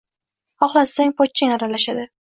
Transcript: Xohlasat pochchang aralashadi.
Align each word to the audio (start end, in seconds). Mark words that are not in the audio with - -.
Xohlasat 0.63 1.13
pochchang 1.21 1.53
aralashadi. 1.59 2.09